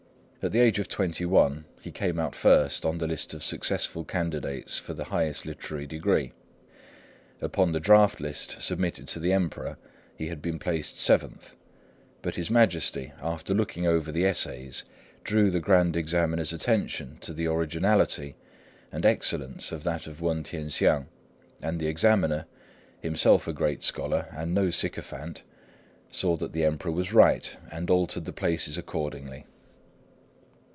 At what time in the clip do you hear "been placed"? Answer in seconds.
10.41-10.97